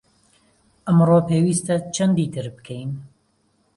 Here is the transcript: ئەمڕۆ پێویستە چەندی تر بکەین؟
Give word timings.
ئەمڕۆ 0.85 1.19
پێویستە 1.29 1.75
چەندی 1.95 2.27
تر 2.33 2.45
بکەین؟ 2.55 2.91